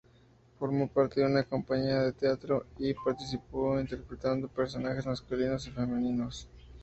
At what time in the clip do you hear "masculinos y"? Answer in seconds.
5.05-5.69